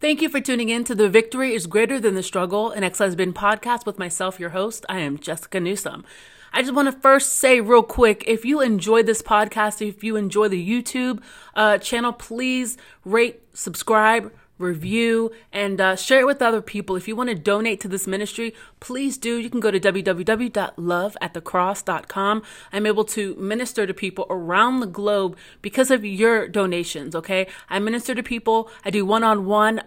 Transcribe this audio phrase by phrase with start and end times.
[0.00, 2.98] Thank you for tuning in to The Victory is Greater Than the Struggle, an ex
[2.98, 4.86] husband podcast with myself, your host.
[4.88, 6.04] I am Jessica Newsom.
[6.52, 10.14] I just want to first say, real quick, if you enjoy this podcast, if you
[10.14, 11.20] enjoy the YouTube
[11.56, 16.96] uh, channel, please rate, subscribe, review, and uh, share it with other people.
[16.96, 19.36] If you want to donate to this ministry, please do.
[19.36, 22.42] You can go to www.loveatthecross.com.
[22.72, 27.46] I'm able to minister to people around the globe because of your donations, okay?
[27.70, 29.80] I minister to people, I do one on one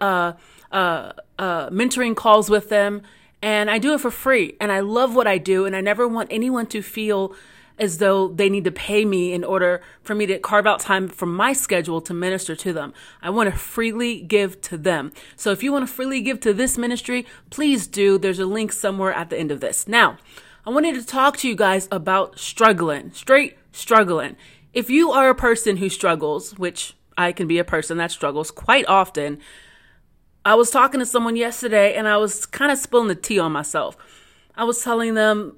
[0.71, 3.01] mentoring calls with them,
[3.41, 4.55] and I do it for free.
[4.59, 7.35] And I love what I do, and I never want anyone to feel
[7.81, 11.07] as though they need to pay me in order for me to carve out time
[11.09, 12.93] from my schedule to minister to them.
[13.23, 15.11] I want to freely give to them.
[15.35, 18.19] So if you want to freely give to this ministry, please do.
[18.19, 19.87] There's a link somewhere at the end of this.
[19.87, 20.17] Now,
[20.63, 24.37] I wanted to talk to you guys about struggling, straight struggling.
[24.73, 28.51] If you are a person who struggles, which I can be a person that struggles
[28.51, 29.39] quite often,
[30.45, 33.51] I was talking to someone yesterday and I was kind of spilling the tea on
[33.51, 33.97] myself.
[34.55, 35.55] I was telling them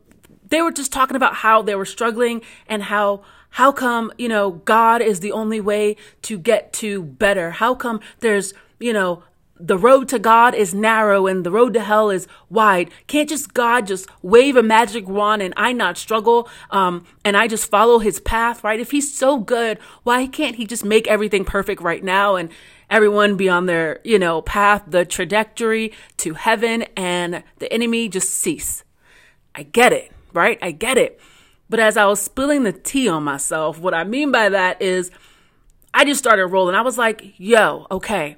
[0.50, 4.50] they were just talking about how they were struggling and how how come, you know,
[4.50, 7.52] God is the only way to get to better?
[7.52, 9.22] How come there's, you know,
[9.60, 12.90] the road to God is narrow and the road to hell is wide.
[13.06, 17.48] Can't just God just wave a magic wand and I not struggle um, and I
[17.48, 18.80] just follow his path, right?
[18.80, 22.50] If he's so good, why can't he just make everything perfect right now and
[22.90, 28.32] everyone be on their, you know, path, the trajectory to heaven and the enemy just
[28.32, 28.84] cease?
[29.54, 30.58] I get it right?
[30.62, 31.20] I get it.
[31.70, 35.12] But as I was spilling the tea on myself, what I mean by that is
[35.94, 36.76] I just started rolling.
[36.76, 38.38] I was like, yo, okay.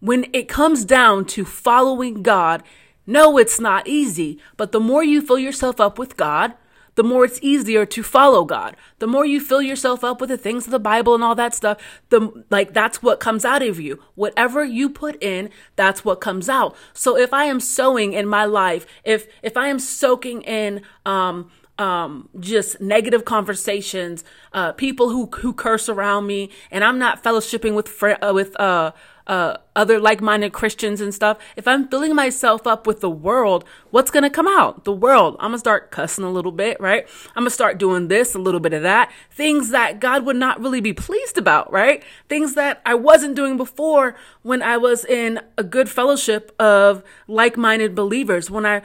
[0.00, 2.62] When it comes down to following God,
[3.06, 4.38] no, it's not easy.
[4.56, 6.54] But the more you fill yourself up with God,
[6.98, 8.76] the more it's easier to follow God.
[8.98, 11.54] The more you fill yourself up with the things of the Bible and all that
[11.54, 14.02] stuff, the like that's what comes out of you.
[14.16, 16.74] Whatever you put in, that's what comes out.
[16.94, 21.52] So if I am sowing in my life, if if I am soaking in um
[21.78, 27.76] um, just negative conversations, uh, people who who curse around me, and I'm not fellowshipping
[27.76, 28.90] with fr- uh, with uh,
[29.28, 31.38] uh, other like-minded Christians and stuff.
[31.54, 34.84] If I'm filling myself up with the world, what's gonna come out?
[34.84, 35.36] The world.
[35.38, 37.06] I'm gonna start cussing a little bit, right?
[37.36, 40.60] I'm gonna start doing this, a little bit of that, things that God would not
[40.60, 42.02] really be pleased about, right?
[42.28, 47.94] Things that I wasn't doing before when I was in a good fellowship of like-minded
[47.94, 48.50] believers.
[48.50, 48.82] When I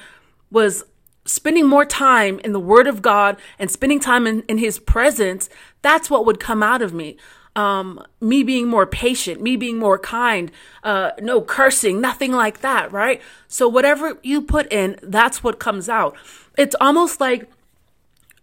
[0.51, 0.83] was
[1.25, 5.49] spending more time in the Word of God and spending time in, in His presence,
[5.81, 7.15] that's what would come out of me.
[7.55, 10.51] Um, me being more patient, me being more kind,
[10.83, 13.21] uh, no cursing, nothing like that, right?
[13.47, 16.15] So whatever you put in, that's what comes out.
[16.57, 17.47] It's almost like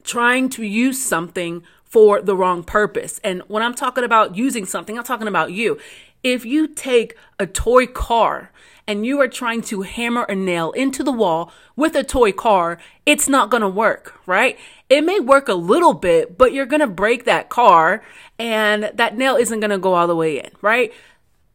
[0.05, 3.21] trying to use something for the wrong purpose.
[3.25, 5.79] And when I'm talking about using something, I'm talking about you.
[6.23, 8.51] If you take a toy car
[8.87, 12.79] and you are trying to hammer a nail into the wall with a toy car,
[13.07, 14.59] it's not going to work, right?
[14.89, 18.03] It may work a little bit, but you're going to break that car
[18.39, 20.93] and that nail isn't going to go all the way in, right?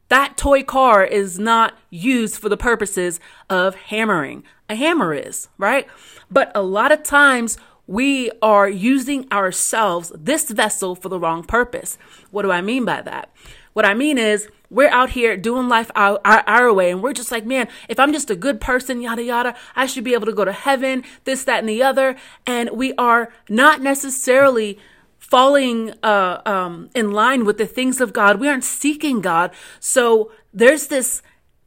[0.09, 4.43] That toy car is not used for the purposes of hammering.
[4.69, 5.87] A hammer is, right?
[6.31, 11.97] But a lot of times we are using ourselves, this vessel, for the wrong purpose.
[12.31, 13.29] What do I mean by that?
[13.75, 17.11] What I mean is, we're out here doing life our, our, our, way, and we're
[17.11, 20.27] just like, man, if I'm just a good person, yada, yada, I should be able
[20.27, 22.15] to go to heaven, this, that, and the other.
[22.47, 24.79] And we are not necessarily
[25.17, 28.39] falling uh, um, in line with the things of God.
[28.39, 29.51] We aren't seeking God.
[29.81, 31.21] So there's this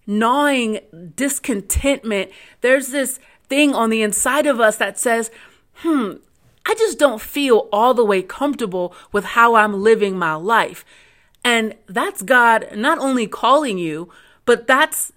[0.07, 0.81] gnawing
[1.15, 2.31] discontentment.
[2.63, 3.21] There's this
[3.51, 5.31] thing on the inside of us that says,
[5.75, 6.13] hmm,
[6.65, 10.87] I just don't feel all the way comfortable with how I'm living my life.
[11.49, 14.13] And that's God not only calling you,
[14.45, 15.15] but that's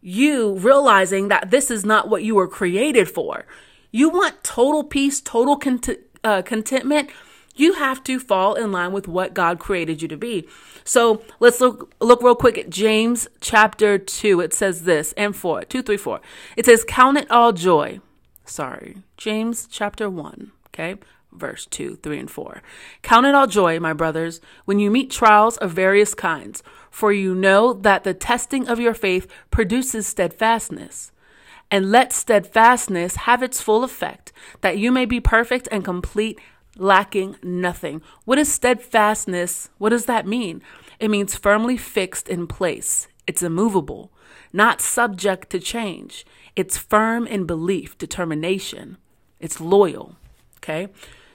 [0.00, 3.44] you realizing that this is not what you were created for.
[3.90, 7.10] You want total peace, total cont- uh, contentment.
[7.54, 10.48] You have to fall in line with what God created you to be.
[10.84, 14.40] So let's look look real quick at James chapter two.
[14.40, 16.20] It says this and four, two, three, four.
[16.56, 18.00] It says, "Count it all joy."
[18.46, 20.52] Sorry, James chapter one.
[20.68, 20.96] Okay,
[21.38, 22.62] verse 2, 3, and 4.
[23.02, 27.34] Count it all joy, my brothers, when you meet trials of various kinds, for you
[27.34, 31.12] know that the testing of your faith produces steadfastness.
[31.70, 34.32] And let steadfastness have its full effect,
[34.62, 36.38] that you may be perfect and complete,
[36.76, 38.00] lacking nothing.
[38.24, 39.68] What is steadfastness?
[39.78, 40.62] What does that mean?
[40.98, 43.08] It means firmly fixed in place.
[43.26, 44.10] It's immovable,
[44.52, 46.24] not subject to change.
[46.56, 48.96] It's firm in belief, determination.
[49.38, 50.16] It's loyal.
[50.56, 50.88] Okay.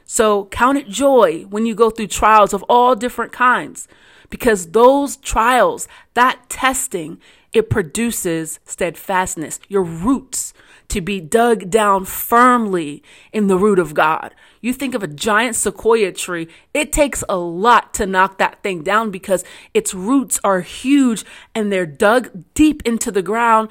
[0.06, 3.88] So count it joy when you go through trials of all different kinds
[4.30, 7.20] because those trials, that testing,
[7.54, 10.54] it produces steadfastness, your roots
[10.88, 14.34] to be dug down firmly in the root of God.
[14.62, 18.84] You think of a giant sequoia tree, it takes a lot to knock that thing
[18.84, 23.70] down because its roots are huge and they're dug deep into the ground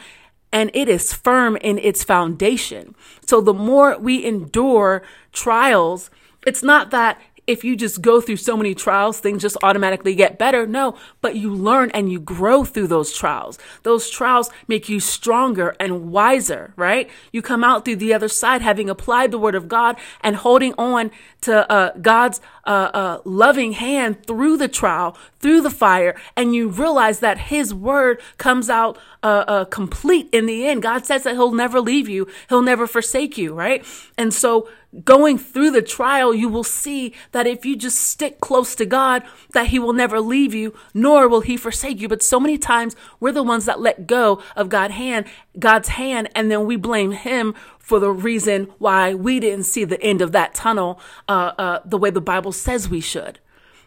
[0.52, 2.94] and it is firm in its foundation.
[3.26, 5.02] So the more we endure
[5.32, 6.10] trials,
[6.46, 10.38] it's not that if you just go through so many trials, things just automatically get
[10.38, 10.66] better.
[10.66, 13.58] No, but you learn and you grow through those trials.
[13.82, 17.10] Those trials make you stronger and wiser, right?
[17.32, 20.72] You come out through the other side having applied the word of God and holding
[20.74, 21.10] on
[21.42, 26.68] to uh, God's uh, uh, loving hand through the trial, through the fire, and you
[26.68, 30.82] realize that His word comes out uh, uh, complete in the end.
[30.82, 33.84] God says that He'll never leave you, He'll never forsake you, right?
[34.16, 34.68] And so
[35.04, 39.22] going through the trial, you will see that if you just stick close to God,
[39.52, 42.08] that He will never leave you, nor will He forsake you.
[42.08, 45.26] But so many times we're the ones that let go of God's hand,
[45.58, 50.00] God's hand, and then we blame Him for the reason why we didn't see the
[50.02, 53.38] end of that tunnel uh, uh, the way the Bible says we should.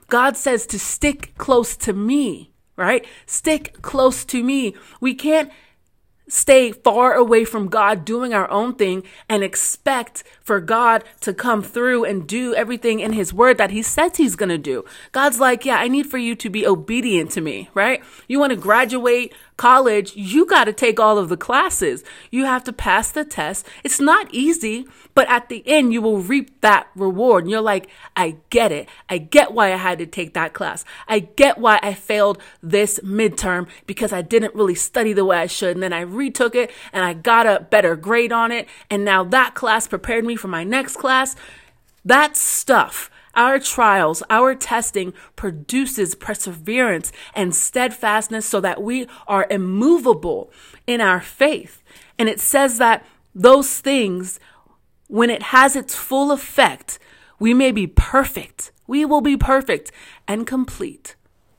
[0.08, 3.06] God says to stick close to me, right?
[3.25, 4.75] Stick close to me.
[5.00, 5.51] We can't
[6.27, 11.62] stay far away from God doing our own thing and expect for God to come
[11.62, 14.86] through and do everything in his word that he says he's going to do.
[15.12, 18.04] God's like, yeah, I need for you to be obedient to me, right?
[18.27, 22.04] You want to graduate college, you got to take all of the classes.
[22.31, 23.66] You have to pass the test.
[23.84, 27.46] It's not easy, but at the end, you will reap that reward.
[27.46, 28.90] And you're like, I get it.
[29.10, 30.84] I get why I had to take that class.
[31.07, 35.48] I get why I failed this midterm because I didn't really study the way I
[35.48, 35.75] should.
[35.75, 38.68] And then I retook it and I got a better grade on it.
[38.90, 41.36] And now that class prepared me for my next class.
[42.04, 50.52] That stuff our trials, our testing produces perseverance and steadfastness so that we are immovable
[50.88, 51.84] in our faith.
[52.18, 54.40] And it says that those things,
[55.08, 57.00] when it has its full effect,
[57.40, 58.72] we may be perfect.
[58.88, 59.92] We will be perfect
[60.28, 61.16] and complete,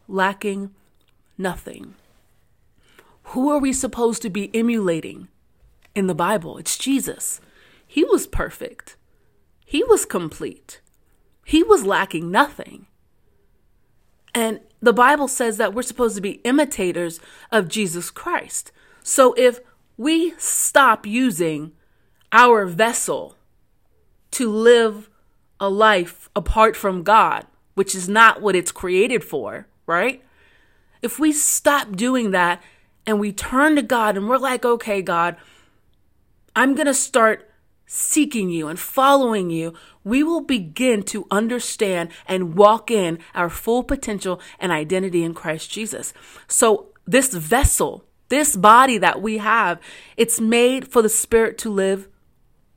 [0.09, 0.71] lacking
[1.37, 1.95] nothing.
[3.31, 5.29] Who are we supposed to be emulating
[5.95, 6.59] in the Bible?
[6.59, 7.41] It's Jesus.
[7.87, 8.97] He was perfect,
[9.65, 10.81] He was complete.
[11.47, 12.87] He was lacking nothing.
[14.35, 17.21] And the Bible says that we're supposed to be imitators
[17.53, 18.73] of Jesus Christ.
[19.05, 19.61] So if
[19.97, 21.71] we stop using
[22.33, 23.37] our vessel
[24.33, 25.09] to live
[25.61, 30.25] a life apart from God, which is not what it's created for, right?
[31.01, 32.61] If we stop doing that
[33.07, 35.37] and we turn to God and we're like, okay, God,
[36.57, 37.46] I'm going to start
[37.87, 39.75] seeking you and following you,
[40.05, 45.71] we will begin to understand and walk in our full potential and identity in Christ
[45.71, 46.13] Jesus.
[46.49, 49.81] So, this vessel, this body that we have,
[50.17, 52.09] it's made for the Spirit to live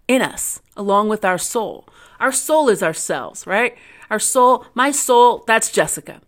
[0.08, 1.88] in us along with our soul.
[2.20, 3.76] Our soul is ourselves, right?
[4.10, 6.22] Our soul, my soul, that's Jessica.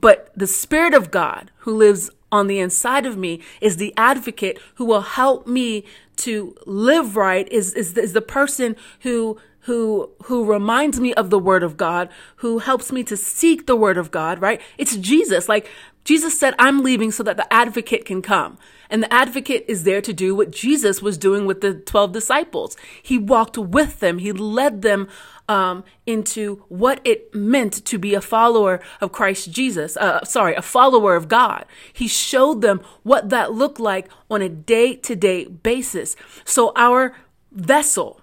[0.00, 4.58] But the Spirit of God who lives on the inside of me is the advocate
[4.74, 5.84] who will help me
[6.18, 11.38] to live right is, is, is the person who who who reminds me of the
[11.38, 14.60] word of God, who helps me to seek the word of God, right?
[14.76, 15.48] It's Jesus.
[15.48, 15.70] Like
[16.04, 18.58] Jesus said, I'm leaving so that the advocate can come.
[18.90, 22.76] And the advocate is there to do what Jesus was doing with the 12 disciples.
[23.02, 24.18] He walked with them.
[24.18, 25.08] He led them
[25.48, 29.96] um, into what it meant to be a follower of Christ Jesus.
[29.96, 31.66] Uh, sorry, a follower of God.
[31.92, 36.16] He showed them what that looked like on a day to day basis.
[36.44, 37.14] So our
[37.52, 38.20] vessel,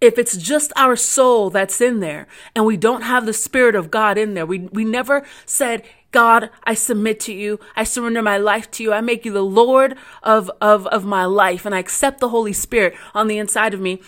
[0.00, 3.90] if it's just our soul that's in there and we don't have the spirit of
[3.90, 7.60] God in there, we, we never said, God, I submit to you.
[7.76, 8.92] I surrender my life to you.
[8.92, 12.52] I make you the Lord of, of, of my life and I accept the Holy
[12.52, 14.02] Spirit on the inside of me.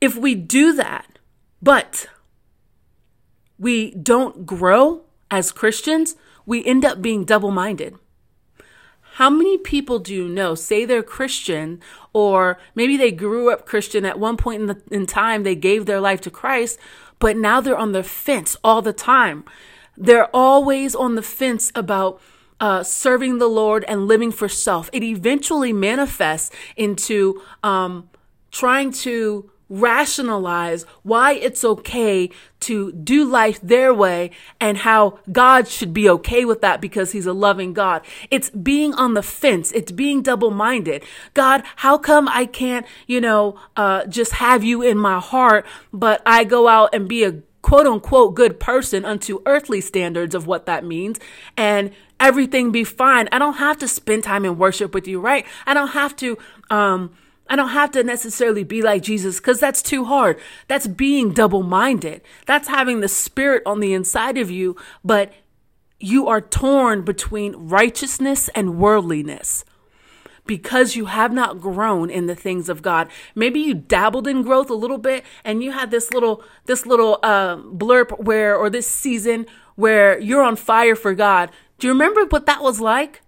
[0.00, 1.11] If we do that,
[1.62, 2.06] but
[3.58, 7.96] we don't grow as Christians, we end up being double minded.
[9.16, 11.80] How many people do you know say they're Christian
[12.12, 15.86] or maybe they grew up Christian at one point in, the, in time, they gave
[15.86, 16.78] their life to Christ,
[17.18, 19.44] but now they're on the fence all the time.
[19.96, 22.20] They're always on the fence about
[22.58, 24.88] uh, serving the Lord and living for self.
[24.92, 28.08] It eventually manifests into um,
[28.50, 32.28] trying to rationalize why it's okay
[32.60, 37.24] to do life their way and how God should be okay with that because he's
[37.24, 38.04] a loving God.
[38.30, 39.72] It's being on the fence.
[39.72, 41.02] It's being double minded.
[41.32, 46.20] God, how come I can't, you know, uh, just have you in my heart, but
[46.26, 50.66] I go out and be a quote unquote good person unto earthly standards of what
[50.66, 51.18] that means
[51.56, 53.26] and everything be fine.
[53.32, 55.46] I don't have to spend time in worship with you, right?
[55.64, 56.36] I don't have to,
[56.68, 57.14] um,
[57.52, 60.40] I don't have to necessarily be like Jesus because that's too hard.
[60.68, 62.22] That's being double minded.
[62.46, 65.34] That's having the spirit on the inside of you, but
[66.00, 69.66] you are torn between righteousness and worldliness
[70.46, 73.08] because you have not grown in the things of God.
[73.34, 77.18] Maybe you dabbled in growth a little bit and you had this little, this little,
[77.22, 79.44] uh, blurb where, or this season
[79.74, 81.50] where you're on fire for God.
[81.78, 83.20] Do you remember what that was like?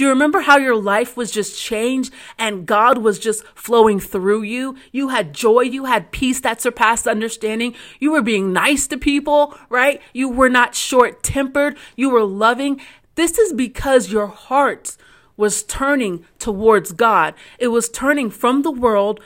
[0.00, 4.44] Do you remember how your life was just changed and God was just flowing through
[4.44, 4.74] you?
[4.92, 7.74] You had joy, you had peace that surpassed understanding.
[7.98, 10.00] You were being nice to people, right?
[10.14, 12.80] You were not short tempered, you were loving.
[13.14, 14.96] This is because your heart
[15.36, 17.34] was turning towards God.
[17.58, 19.20] It was turning from the world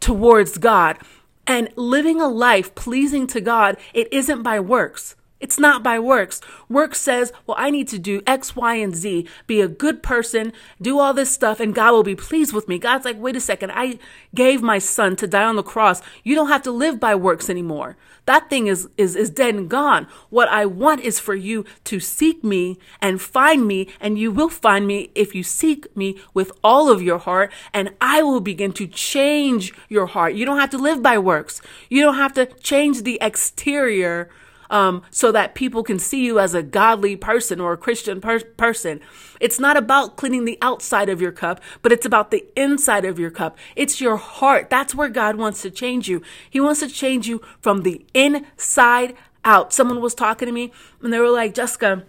[0.00, 0.98] towards God
[1.46, 3.78] and living a life pleasing to God.
[3.94, 5.16] It isn't by works.
[5.44, 6.40] It's not by works.
[6.70, 10.54] Work says, well, I need to do X, Y, and Z, be a good person,
[10.80, 12.78] do all this stuff, and God will be pleased with me.
[12.78, 13.98] God's like, wait a second, I
[14.34, 16.00] gave my son to die on the cross.
[16.22, 17.98] You don't have to live by works anymore.
[18.24, 20.08] That thing is, is, is dead and gone.
[20.30, 24.48] What I want is for you to seek me and find me, and you will
[24.48, 28.72] find me if you seek me with all of your heart, and I will begin
[28.72, 30.32] to change your heart.
[30.32, 31.60] You don't have to live by works.
[31.90, 34.30] You don't have to change the exterior
[34.70, 38.40] um, so that people can see you as a godly person or a Christian per-
[38.40, 39.00] person.
[39.40, 43.18] It's not about cleaning the outside of your cup, but it's about the inside of
[43.18, 43.56] your cup.
[43.76, 44.70] It's your heart.
[44.70, 46.22] That's where God wants to change you.
[46.48, 49.72] He wants to change you from the inside out.
[49.72, 52.04] Someone was talking to me and they were like, Jessica,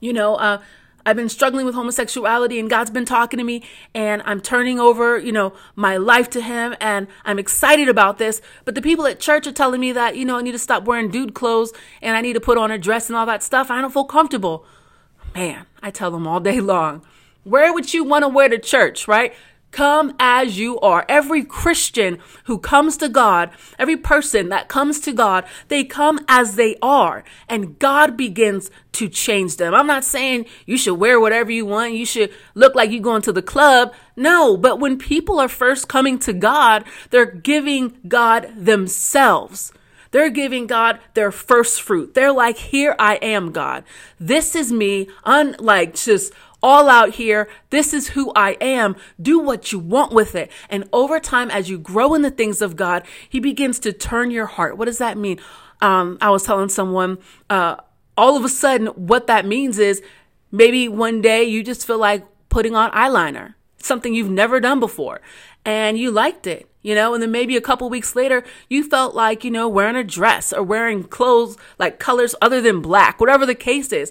[0.00, 0.60] you know, uh,
[1.04, 3.62] I've been struggling with homosexuality and God's been talking to me
[3.94, 8.40] and I'm turning over, you know, my life to him and I'm excited about this.
[8.64, 10.84] But the people at church are telling me that, you know, I need to stop
[10.84, 13.70] wearing dude clothes and I need to put on a dress and all that stuff.
[13.70, 14.64] I don't feel comfortable.
[15.34, 17.02] Man, I tell them all day long,
[17.44, 19.34] where would you want to wear to church, right?
[19.72, 21.06] Come as you are.
[21.08, 26.56] Every Christian who comes to God, every person that comes to God, they come as
[26.56, 29.74] they are and God begins to change them.
[29.74, 31.94] I'm not saying you should wear whatever you want.
[31.94, 33.94] You should look like you're going to the club.
[34.14, 39.72] No, but when people are first coming to God, they're giving God themselves.
[40.10, 42.12] They're giving God their first fruit.
[42.12, 43.84] They're like, here I am, God.
[44.20, 47.48] This is me, unlike just all out here.
[47.70, 48.96] This is who I am.
[49.20, 50.50] Do what you want with it.
[50.70, 54.30] And over time, as you grow in the things of God, He begins to turn
[54.30, 54.76] your heart.
[54.76, 55.40] What does that mean?
[55.80, 57.18] Um, I was telling someone,
[57.50, 57.76] uh,
[58.16, 60.02] all of a sudden, what that means is
[60.50, 65.20] maybe one day you just feel like putting on eyeliner, something you've never done before,
[65.64, 69.14] and you liked it you know, and then maybe a couple weeks later, you felt
[69.14, 73.46] like, you know, wearing a dress or wearing clothes like colors other than black, whatever
[73.46, 74.10] the case is.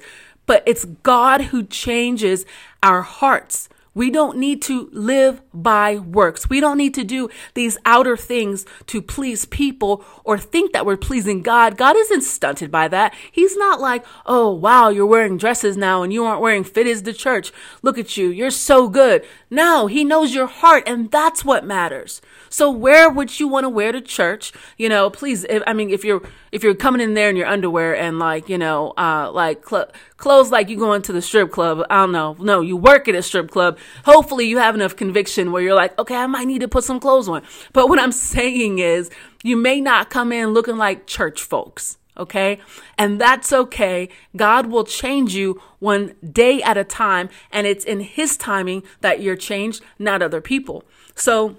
[0.51, 2.45] But it's God who changes
[2.83, 3.69] our hearts.
[3.93, 6.49] We don't need to live by works.
[6.49, 10.97] We don't need to do these outer things to please people or think that we're
[10.97, 11.77] pleasing God.
[11.77, 13.13] God isn't stunted by that.
[13.31, 17.03] He's not like, oh, wow, you're wearing dresses now and you aren't wearing fit fitteds
[17.05, 17.51] to church.
[17.81, 18.29] Look at you.
[18.29, 19.25] You're so good.
[19.49, 22.21] No, He knows your heart and that's what matters.
[22.49, 24.51] So where would you want to wear to church?
[24.77, 27.47] You know, please, if, I mean, if you're, if you're coming in there in your
[27.47, 29.89] underwear and like, you know, uh, like cl-
[30.21, 32.37] clothes like you going to the strip club, I don't know.
[32.39, 33.77] No, you work at a strip club.
[34.05, 36.99] Hopefully you have enough conviction where you're like, okay, I might need to put some
[36.99, 37.41] clothes on.
[37.73, 39.09] But what I'm saying is
[39.43, 41.97] you may not come in looking like church folks.
[42.17, 42.59] Okay.
[42.97, 44.09] And that's okay.
[44.35, 47.29] God will change you one day at a time.
[47.51, 50.83] And it's in his timing that you're changed, not other people.
[51.15, 51.55] So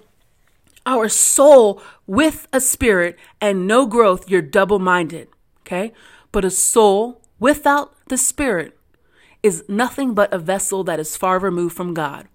[0.87, 5.28] our soul with a spirit and no growth, you're double minded.
[5.62, 5.92] Okay.
[6.31, 8.78] But a soul without the spirit
[9.42, 12.28] is nothing but a vessel that is far removed from God.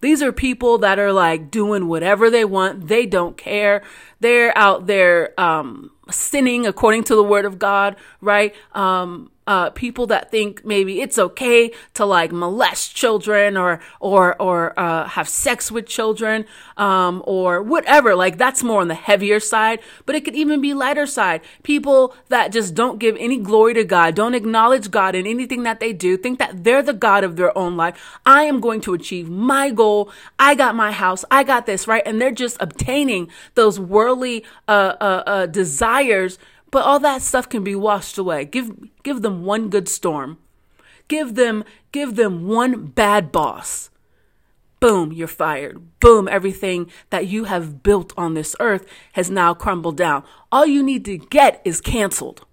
[0.00, 2.88] These are people that are like doing whatever they want.
[2.88, 3.82] They don't care.
[4.20, 8.54] They're out there um, sinning according to the word of God, right?
[8.72, 14.78] Um, uh, people that think maybe it's okay to like molest children or or or
[14.78, 16.44] uh, have sex with children
[16.76, 18.14] um, or whatever.
[18.14, 21.40] Like that's more on the heavier side, but it could even be lighter side.
[21.62, 25.80] People that just don't give any glory to God, don't acknowledge God in anything that
[25.80, 28.18] they do, think that they're the God of their own life.
[28.26, 30.10] I am going to achieve my goal.
[30.38, 31.24] I got my house.
[31.30, 36.38] I got this right, and they're just obtaining those worldly uh, uh, uh desires
[36.70, 38.44] but all that stuff can be washed away.
[38.44, 40.38] Give give them one good storm.
[41.08, 43.90] Give them give them one bad boss.
[44.78, 45.98] Boom, you're fired.
[46.00, 50.22] Boom, everything that you have built on this earth has now crumbled down.
[50.52, 52.44] All you need to get is canceled.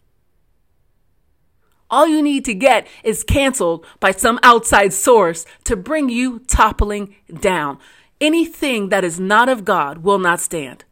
[1.89, 7.15] All you need to get is canceled by some outside source to bring you toppling
[7.39, 7.77] down.
[8.20, 10.86] Anything that is not of God will not stand.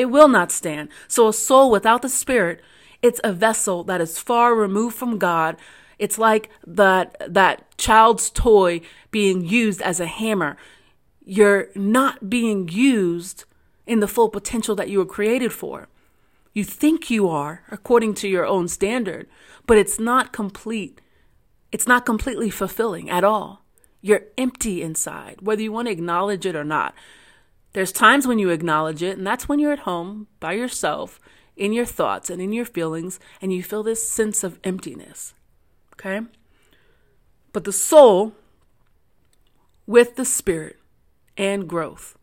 [0.00, 0.88] It will not stand.
[1.08, 2.62] So a soul without the Spirit,
[3.02, 5.58] it's a vessel that is far removed from God.
[5.98, 8.80] It's like that that child's toy
[9.10, 10.56] being used as a hammer.
[11.22, 13.44] You're not being used
[13.86, 15.88] in the full potential that you were created for.
[16.54, 19.28] You think you are according to your own standard,
[19.66, 21.02] but it's not complete.
[21.72, 23.66] It's not completely fulfilling at all.
[24.00, 26.94] You're empty inside, whether you want to acknowledge it or not.
[27.72, 31.20] There's times when you acknowledge it, and that's when you're at home by yourself
[31.56, 35.34] in your thoughts and in your feelings, and you feel this sense of emptiness.
[35.94, 36.20] Okay?
[37.52, 38.34] But the soul,
[39.86, 40.78] with the spirit
[41.36, 42.16] and growth,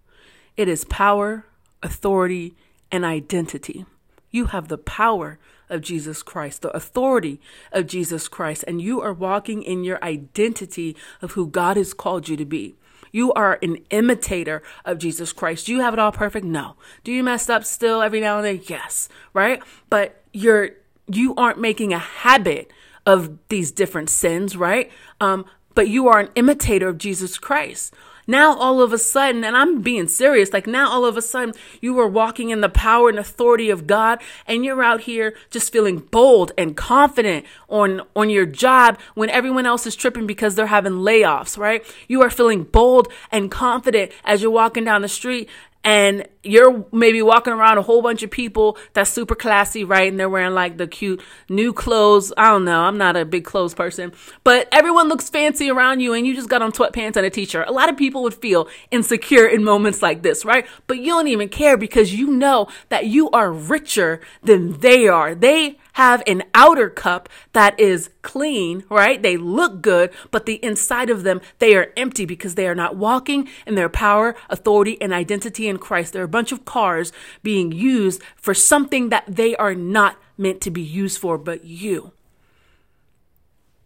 [0.56, 1.46] it is power,
[1.84, 2.56] authority,
[2.92, 3.86] and identity.
[4.32, 5.40] You have the power
[5.70, 7.40] of Jesus Christ, the authority
[7.72, 12.30] of Jesus Christ, and you are walking in your identity of who God has called
[12.30, 12.76] you to be.
[13.12, 15.66] You are an imitator of Jesus Christ.
[15.66, 16.46] Do you have it all perfect?
[16.46, 16.76] No.
[17.04, 18.62] Do you mess up still every now and then?
[18.68, 19.10] Yes.
[19.34, 19.62] Right?
[19.90, 20.72] But you're
[21.10, 22.72] you aren't making a habit
[23.06, 24.92] of these different sins, right?
[25.22, 27.94] Um, but you are an imitator of Jesus Christ.
[28.28, 31.54] Now, all of a sudden, and I'm being serious, like now, all of a sudden,
[31.80, 35.72] you are walking in the power and authority of God, and you're out here just
[35.72, 40.68] feeling bold and confident on, on your job when everyone else is tripping because they're
[40.68, 41.86] having layoffs, right?
[42.10, 45.50] You are feeling bold and confident as you're walking down the street
[45.88, 50.10] and you're maybe walking around a whole bunch of people that's super classy, right?
[50.10, 52.34] And they're wearing like the cute new clothes.
[52.36, 52.82] I don't know.
[52.82, 54.12] I'm not a big clothes person,
[54.44, 57.70] but everyone looks fancy around you and you just got on sweatpants and a t-shirt.
[57.70, 60.68] A lot of people would feel insecure in moments like this, right?
[60.88, 65.36] But you don't even care because you know that you are richer than they are.
[65.36, 69.20] They have an outer cup that is clean, right?
[69.24, 72.96] They look good, but the inside of them, they are empty because they are not
[72.96, 76.14] walking in their power, authority, and identity in Christ.
[76.14, 80.70] They're a bunch of cars being used for something that they are not meant to
[80.70, 82.12] be used for, but you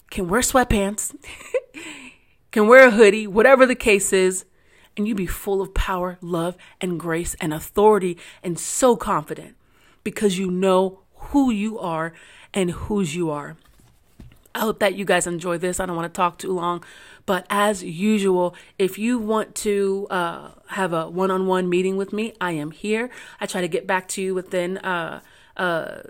[0.10, 1.15] can wear sweatpants,
[2.52, 4.43] can wear a hoodie, whatever the case is,
[4.97, 9.56] and you be full of power, love, and grace and authority and so confident
[10.04, 12.13] because you know who you are
[12.53, 13.55] and whose you are.
[14.53, 15.79] I hope that you guys enjoy this.
[15.79, 16.84] I don't want to talk too long,
[17.25, 22.12] but as usual, if you want to uh, have a one on one meeting with
[22.12, 23.10] me, I am here.
[23.39, 24.77] I try to get back to you within.
[24.79, 25.21] Uh,
[25.55, 26.01] uh,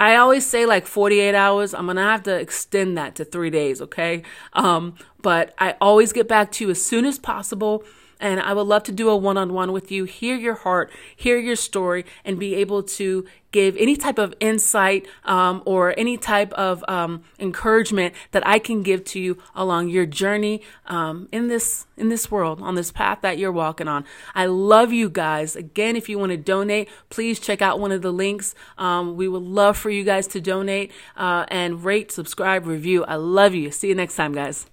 [0.00, 1.74] I always say like 48 hours.
[1.74, 4.22] I'm gonna have to extend that to three days, okay?
[4.52, 7.84] Um, but I always get back to you as soon as possible.
[8.20, 10.90] And I would love to do a one on one with you, hear your heart,
[11.14, 16.16] hear your story, and be able to give any type of insight um, or any
[16.16, 21.48] type of um, encouragement that I can give to you along your journey um, in
[21.48, 24.04] this in this world on this path that you're walking on.
[24.34, 25.56] I love you guys.
[25.56, 28.54] Again, if you want to donate, please check out one of the links.
[28.76, 33.04] Um, we would love for you guys to donate uh, and rate, subscribe, review.
[33.04, 33.70] I love you.
[33.70, 34.68] See you next time, guys.